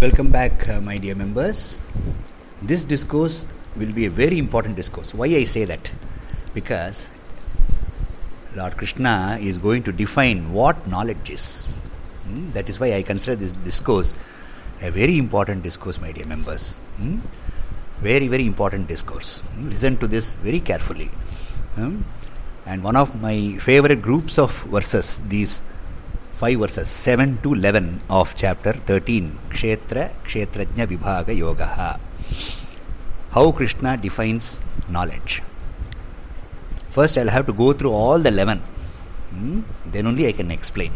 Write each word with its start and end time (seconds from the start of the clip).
Welcome 0.00 0.30
back, 0.30 0.66
uh, 0.66 0.80
my 0.80 0.96
dear 0.96 1.14
members. 1.14 1.78
This 2.62 2.84
discourse 2.84 3.46
will 3.76 3.92
be 3.92 4.06
a 4.06 4.10
very 4.10 4.38
important 4.38 4.74
discourse. 4.76 5.12
Why 5.12 5.26
I 5.26 5.44
say 5.44 5.66
that? 5.66 5.92
Because 6.54 7.10
Lord 8.56 8.78
Krishna 8.78 9.36
is 9.42 9.58
going 9.58 9.82
to 9.82 9.92
define 9.92 10.54
what 10.54 10.88
knowledge 10.88 11.28
is. 11.28 11.66
Hmm? 12.24 12.50
That 12.52 12.70
is 12.70 12.80
why 12.80 12.94
I 12.94 13.02
consider 13.02 13.36
this 13.36 13.52
discourse 13.52 14.14
a 14.80 14.90
very 14.90 15.18
important 15.18 15.64
discourse, 15.64 16.00
my 16.00 16.12
dear 16.12 16.24
members. 16.24 16.76
Hmm? 16.96 17.18
Very, 18.00 18.26
very 18.28 18.46
important 18.46 18.88
discourse. 18.88 19.40
Hmm? 19.40 19.68
Listen 19.68 19.98
to 19.98 20.08
this 20.08 20.36
very 20.36 20.60
carefully. 20.60 21.10
And 21.76 22.82
one 22.82 22.96
of 22.96 23.20
my 23.20 23.58
favorite 23.60 24.00
groups 24.00 24.38
of 24.38 24.50
verses, 24.62 25.20
these 25.28 25.62
five 26.39 26.59
verses, 26.59 26.87
7 26.89 27.39
to 27.43 27.53
11 27.53 28.01
of 28.09 28.35
chapter 28.35 28.73
13, 28.73 29.37
Kshetra 29.49 30.11
Kshetrajna 30.25 30.87
Vibhaga 30.87 31.35
Yoga. 31.35 31.99
How 33.31 33.51
Krishna 33.51 33.97
defines 33.97 34.61
knowledge. 34.89 35.41
First, 36.91 37.17
I'll 37.17 37.29
have 37.29 37.45
to 37.47 37.53
go 37.53 37.73
through 37.73 37.91
all 37.91 38.19
the 38.19 38.29
11. 38.29 38.59
Hmm? 38.59 39.61
Then 39.91 40.07
only 40.07 40.27
I 40.27 40.33
can 40.33 40.51
explain. 40.51 40.93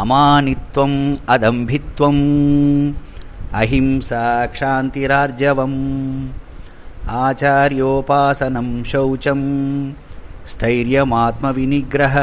అమానిత్వం 0.00 0.92
అదంభిత్వం 1.34 2.16
అహింసా 3.60 4.22
క్షాంతిరార్జవం 4.54 5.72
ఆచార్యోపాసనం 7.22 8.68
శౌచం 8.90 9.40
స్థైర్యమాత్మవినిగ్రహ 10.52 12.14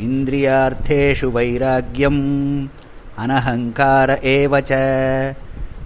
इन्द्रियार्थेषु 0.00 1.30
वैराग्यम् 1.30 2.68
अनहङ्कार 3.18 4.10
एव 4.10 4.60
च। 4.60 4.72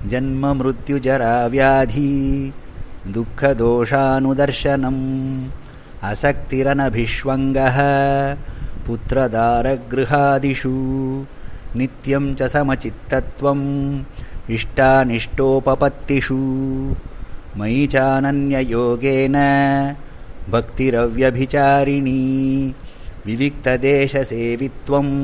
जन्ममृत्युजराव्याधी 0.07 2.53
दुःखदोषानुदर्शनम् 3.07 5.49
असक्तिरनभिष्वङ्गः 6.03 7.79
पुत्रदारगृहादिषु। 8.87 10.73
नित्यं 11.77 12.35
च 12.35 12.43
समचित्तत्वम् 12.43 14.03
इष्टानिष्टोपपत्तिषु। 14.51 16.39
मयि 17.57 17.87
चानन्ययोगेन 17.87 19.35
भक्तिरव्यभिचारिणी। 20.51 22.75
विविक्तदेशसेवित्वम् 23.27 25.15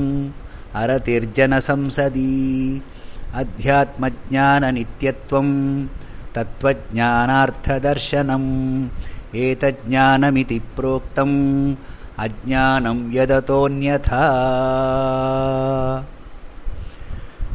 अरतिर्जनसंसदि 0.81 2.33
अध्यात्मज्ञाननित्यत्वं 3.41 5.49
तत्त्वज्ञानार्थदर्शनम् 6.35 8.51
एतज्ज्ञानमिति 9.45 10.59
प्रोक्तम् 10.77 11.39
अज्ञानं 12.25 12.99
यदतोऽन्यथा 13.17 14.23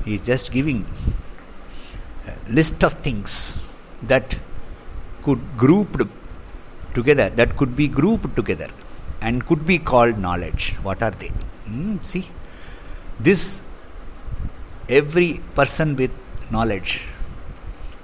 is 0.08 0.22
just 0.22 0.52
giving 0.52 0.86
a 2.28 2.54
list 2.58 2.84
of 2.84 2.94
things 3.06 3.62
that 4.04 4.38
could 5.24 5.42
grouped 5.58 6.02
together 6.94 7.30
that 7.30 7.56
could 7.58 7.76
be 7.76 7.88
grouped 7.88 8.36
together 8.36 8.68
and 9.22 9.46
could 9.46 9.66
be 9.66 9.78
called 9.80 10.18
knowledge. 10.18 10.74
What 10.84 11.02
are 11.04 11.12
they? 11.12 11.30
Hmm, 11.66 11.98
see 12.02 12.28
this 13.20 13.62
every 14.90 15.40
person 15.56 15.96
with 15.96 16.12
knowledge 16.52 17.02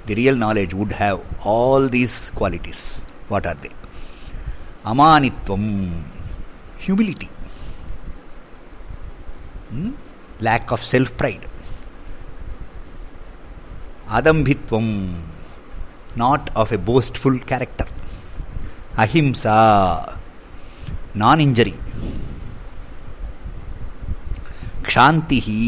the 0.05 0.15
real 0.15 0.35
knowledge 0.35 0.73
would 0.73 0.93
have 0.93 1.19
all 1.43 1.87
these 1.89 2.29
qualities. 2.31 3.05
What 3.27 3.45
are 3.45 3.55
they? 3.55 3.71
Amanitvam 4.85 6.03
humility. 6.77 7.29
Hmm? 9.69 9.91
lack 10.39 10.71
of 10.71 10.83
self 10.83 11.15
pride 11.17 11.45
adambhitvam 14.07 15.15
not 16.15 16.49
of 16.55 16.71
a 16.71 16.77
boastful 16.77 17.37
character. 17.39 17.85
Ahimsa, 18.97 20.16
non 21.21 21.41
injury 21.45 21.73
க்ஷாந்திஹி. 24.87 25.61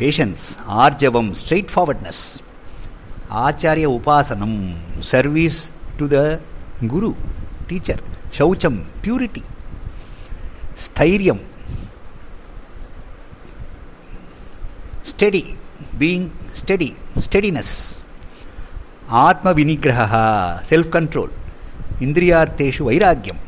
patience 0.00 0.44
ஆர்ஜவம் 0.82 1.30
straight 1.40 1.72
forwardness 1.74 2.22
ஆச்சாரிய 3.44 3.86
உபாசனம் 3.98 4.58
service 5.12 5.58
to 5.96 6.06
the 6.14 6.18
guru 6.92 7.10
teacher 7.70 8.02
சௌச்சம் 8.38 8.78
purity 9.04 9.42
ஸ்தைரியம் 10.86 11.42
steady 15.10 15.42
being 16.00 16.28
steady 16.60 16.90
steadiness 17.26 17.74
ஆத்ம 19.24 19.52
வினிகிரகா 19.58 20.24
self 20.70 20.92
control 20.96 21.32
இந்திரியார்த்தேஷு 22.06 22.82
வைராக்கியம். 22.88 23.40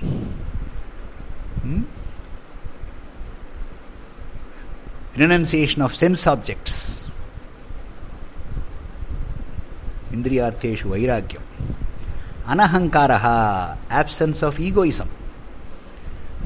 renunciation 5.21 5.85
of 5.87 5.97
sense 6.03 6.25
objects 6.33 6.81
இந்திரியார்த்தேஷு 10.17 10.87
வைராக்கியம். 10.95 11.47
அனஹங்காரா 12.53 13.19
ஆப்சன்ஸ் 14.03 14.41
ஆஃப் 14.49 14.61
ஈகோயிசம் 14.69 15.13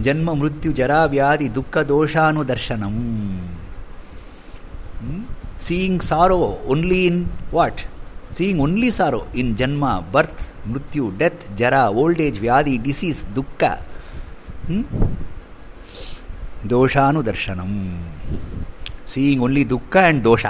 ஜன்ம 0.06 0.28
மிருத்யு 0.40 0.70
ஜரா 0.78 1.00
வியாதி 1.12 1.46
துக்க 1.58 1.84
தோஷானுதர்ஷனம் 1.90 3.02
seeing 5.66 6.00
sorrow 6.10 6.40
only 6.72 7.00
in 7.10 7.22
what 7.56 7.82
seeing 8.38 8.60
only 8.66 8.90
sorrow 8.98 9.20
in 9.42 9.52
Janma 9.60 9.92
birth 10.14 10.42
मृत्यु 10.66 11.10
डेथ 11.18 11.36
जरा 11.56 11.82
ओल्डेज 12.02 12.38
व्याधि 12.40 12.76
डिसीज 12.84 13.24
दुख। 13.34 13.64
दोषानुदर्शन 16.68 17.58
सीइंग 19.06 19.42
ओनली 19.42 19.64
दुख 19.72 19.96
एंड 19.96 20.22
दोष। 20.22 20.46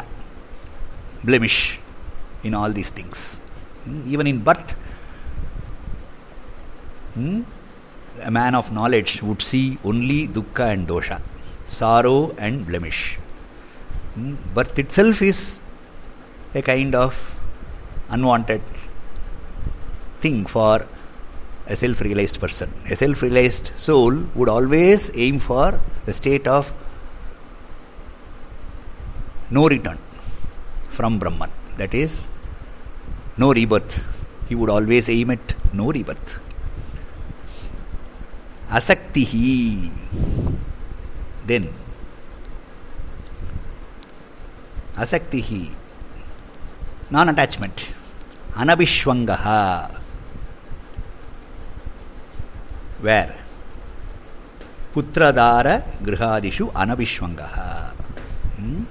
Blemish 1.27 1.57
in 2.47 2.55
all 2.55 2.73
these 2.73 2.91
things 2.99 3.21
even 3.89 4.27
in 4.27 4.43
birth 4.45 4.77
a 8.25 8.31
man 8.31 8.55
of 8.55 8.73
knowledge 8.73 9.19
would 9.23 9.39
see 9.43 9.63
only 9.87 10.27
दुख 10.35 10.61
and 10.61 10.87
दोष। 10.87 11.11
Sorrow 11.73 12.17
and 12.39 12.65
blemish 12.67 12.99
birth 14.57 14.79
itself 14.91 15.23
is 15.23 15.41
a 16.57 16.61
kind 16.63 16.95
of 16.97 17.17
unwanted 18.13 18.63
thing 20.25 20.39
for 20.55 20.87
a 21.67 21.77
self 21.83 22.01
realized 22.07 22.39
person. 22.45 22.71
A 22.91 22.97
self 23.03 23.23
realized 23.27 23.67
soul 23.87 24.15
would 24.35 24.51
always 24.57 25.11
aim 25.27 25.39
for 25.49 25.81
the 26.07 26.15
state 26.21 26.47
of 26.47 26.73
no 29.51 29.69
return 29.75 29.99
from 30.97 31.19
Brahman. 31.19 31.51
That 31.79 31.95
is, 31.95 32.29
no 33.37 33.53
rebirth. 33.53 34.05
He 34.49 34.55
would 34.55 34.71
always 34.71 35.09
aim 35.09 35.31
at 35.37 35.55
no 35.73 35.87
rebirth. 35.91 36.41
Asaktihi. 38.79 39.91
Then 41.47 41.65
asaktihi 45.03 45.63
non 47.11 47.29
attachment 47.29 47.91
anabhishwangaha 48.55 49.59
hmm? 58.61 58.83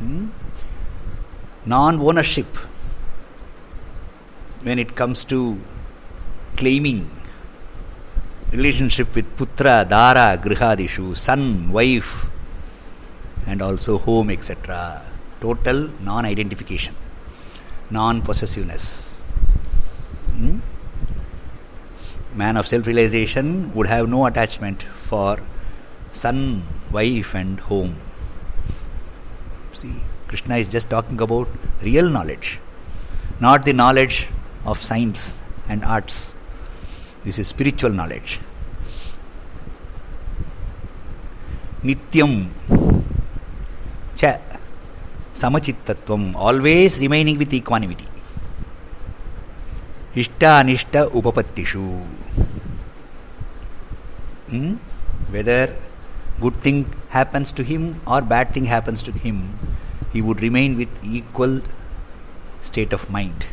hmm? 0.00 0.26
non 1.64 2.00
ownership 2.00 2.46
when 4.62 4.78
it 4.78 4.96
comes 4.96 5.24
to 5.24 5.58
claiming 6.56 7.08
relationship 8.50 9.14
with 9.14 9.26
putra, 9.36 9.88
dara, 9.88 10.38
grihadishu, 10.42 11.16
son, 11.16 11.70
wife, 11.70 12.26
and 13.46 13.62
also 13.62 13.98
home, 13.98 14.30
etc. 14.30 15.02
Total 15.40 15.90
non 16.00 16.24
identification, 16.24 16.94
non 17.90 18.22
possessiveness. 18.22 19.15
Man 22.36 22.56
of 22.56 22.66
self 22.66 22.86
realization 22.86 23.72
would 23.74 23.86
have 23.86 24.08
no 24.08 24.26
attachment 24.26 24.82
for 24.82 25.38
son, 26.12 26.62
wife, 26.92 27.34
and 27.34 27.60
home. 27.60 27.96
See, 29.72 29.92
Krishna 30.28 30.56
is 30.56 30.68
just 30.68 30.90
talking 30.90 31.20
about 31.20 31.48
real 31.82 32.10
knowledge, 32.10 32.58
not 33.40 33.64
the 33.64 33.72
knowledge 33.72 34.28
of 34.64 34.82
science 34.82 35.40
and 35.68 35.84
arts. 35.84 36.34
This 37.24 37.38
is 37.38 37.48
spiritual 37.48 37.90
knowledge. 37.90 38.40
Nityam 41.82 42.50
cha 44.16 44.38
samachittatvam, 45.34 46.34
always 46.34 46.98
remaining 46.98 47.38
with 47.38 47.52
equanimity. 47.52 48.06
Ishta 50.22 50.50
anishta 50.60 51.00
upapattishu. 51.18 51.86
Hmm? 54.50 54.76
Whether 55.30 55.76
good 56.40 56.56
thing 56.62 56.86
happens 57.10 57.52
to 57.52 57.62
him 57.62 58.00
or 58.06 58.22
bad 58.22 58.54
thing 58.54 58.64
happens 58.64 59.02
to 59.02 59.12
him, 59.12 59.58
he 60.12 60.22
would 60.22 60.40
remain 60.40 60.78
with 60.78 60.88
equal 61.04 61.60
state 62.60 62.94
of 62.94 63.10
mind. 63.10 63.44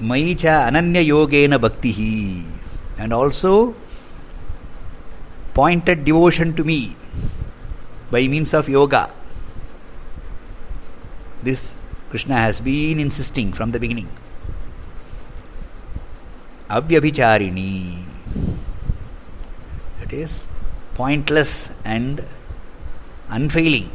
Maicha 0.00 0.54
ananya 0.68 1.04
yogena 1.04 1.58
bhaktihi 1.58 2.46
and 2.96 3.12
also 3.12 3.74
pointed 5.52 6.04
devotion 6.04 6.54
to 6.54 6.62
me 6.62 6.96
by 8.10 8.26
means 8.28 8.54
of 8.54 8.68
yoga. 8.68 9.12
This 11.42 11.74
Krishna 12.10 12.34
has 12.34 12.60
been 12.60 12.98
insisting 12.98 13.52
from 13.52 13.70
the 13.70 13.78
beginning. 13.78 14.08
Avyabhicharini. 16.68 18.04
That 20.00 20.12
is 20.12 20.48
pointless 20.94 21.70
and 21.84 22.24
unfailing. 23.28 23.90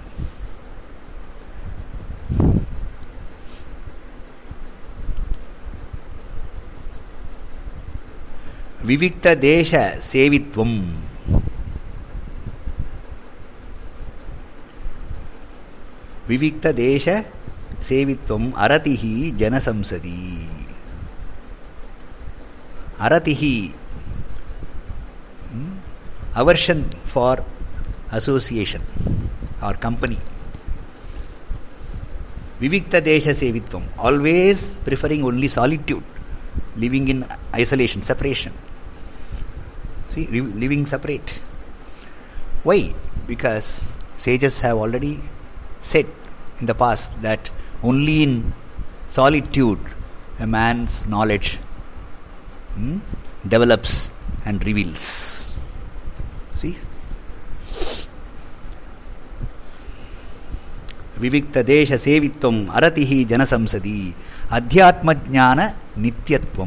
विविक्त 8.85 9.27
देश 9.27 9.71
सेवित्वम 10.07 10.73
विविक्त 16.27 16.67
देश 16.67 17.07
సేవిత్వం 17.88 18.44
అరతి 18.64 18.94
జనసంసది 19.42 20.16
అరతి 23.00 23.34
aversion 26.34 26.84
for 27.12 27.44
association 28.12 28.82
or 29.62 29.74
company. 29.74 30.18
Vivikta 32.60 33.00
Desha 33.00 33.34
Sevitvam, 33.34 33.82
always 33.96 34.76
preferring 34.84 35.22
only 35.24 35.48
solitude, 35.48 36.02
living 36.76 37.08
in 37.08 37.24
isolation, 37.54 38.02
separation. 38.02 38.52
See, 40.08 40.26
living 40.26 40.84
separate. 40.86 41.40
Why? 42.62 42.94
Because 43.26 43.92
sages 44.16 44.60
have 44.60 44.76
already 44.76 45.20
said 45.80 46.06
in 46.60 46.66
the 46.66 46.74
past 46.74 47.10
that 47.22 47.50
Only 47.83 48.23
in 48.23 48.53
solitude 49.09 49.79
a 50.39 50.47
man's 50.47 51.07
knowledge 51.07 51.55
hmm, 52.73 52.97
develops 53.47 54.11
and 54.45 54.65
reveals. 54.65 55.03
See? 56.53 56.75
ವಿವಿಕ್ತದೇಶ 61.19 61.93
ಸೇವಿತ್ವ 61.93 62.49
ಅರತಿ 62.73 63.23
ಜನಸಂಸದಿ 63.23 64.13
ಅಧ್ಯಾತ್ಮಜ್ಞಾನ 64.51 65.59
ನಿತ್ಯತ್ವ 65.97 66.61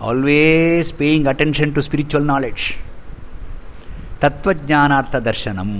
always 0.00 0.94
paying 0.94 1.28
attention 1.28 1.74
to 1.74 1.82
spiritual 1.82 2.26
knowledge 2.26 2.74
ತತ್ವಜ್ಞಾನಾರ್ಥ 4.20 5.16
Darshanam 5.16 5.70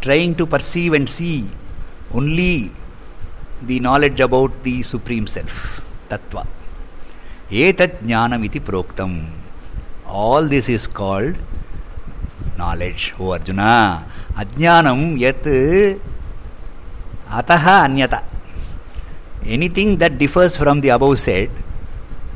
trying 0.00 0.38
to 0.38 0.46
perceive 0.46 0.94
and 0.94 1.10
see 1.10 1.46
only 2.12 2.70
the 3.62 3.80
knowledge 3.80 4.20
about 4.20 4.62
the 4.62 4.82
Supreme 4.82 5.26
Self, 5.26 5.82
Tattva. 6.08 6.46
Etat 7.50 8.02
jnanam 8.02 8.44
iti 8.44 8.60
proktam. 8.60 9.26
All 10.06 10.44
this 10.44 10.68
is 10.68 10.86
called 10.86 11.36
knowledge. 12.56 13.14
O 13.18 13.32
Arjuna, 13.32 14.06
ajnanam 14.34 15.18
yat 15.18 15.44
ataha 17.28 17.86
anyata. 17.86 18.22
Anything 19.44 19.96
that 19.98 20.18
differs 20.18 20.56
from 20.56 20.80
the 20.80 20.90
above 20.90 21.18
said 21.18 21.50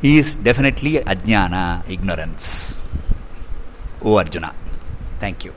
is 0.01 0.35
definitely 0.35 0.93
ajnana, 0.99 1.89
ignorance. 1.89 2.81
O 4.01 4.17
Arjuna. 4.17 4.53
Thank 5.19 5.45
you. 5.45 5.53